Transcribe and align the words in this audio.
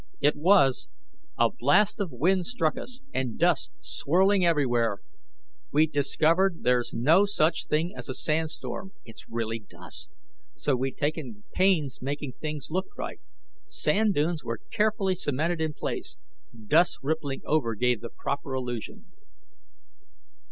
It 0.19 0.35
was! 0.35 0.89
A 1.37 1.51
blast 1.51 2.01
of 2.01 2.09
wind 2.11 2.47
struck 2.47 2.75
us, 2.75 3.01
and 3.13 3.37
dust, 3.37 3.71
swirling 3.81 4.43
everywhere. 4.43 4.97
We'd 5.71 5.91
discovered 5.91 6.61
there's 6.63 6.91
no 6.91 7.25
such 7.27 7.67
thing 7.67 7.93
as 7.95 8.09
a 8.09 8.15
sand 8.15 8.49
storm 8.49 8.93
it's 9.05 9.29
really 9.29 9.59
dust 9.59 10.09
so 10.55 10.75
we'd 10.75 10.97
taken 10.97 11.43
pains 11.53 11.99
making 12.01 12.33
things 12.41 12.71
look 12.71 12.97
right. 12.97 13.19
Sand 13.67 14.15
dunes 14.15 14.43
were 14.43 14.61
carefully 14.71 15.13
cemented 15.13 15.61
in 15.61 15.75
place; 15.75 16.17
dust 16.65 16.97
rippling 17.03 17.41
over 17.45 17.75
gave 17.75 18.01
the 18.01 18.09
proper 18.09 18.55
illusion. 18.55 19.05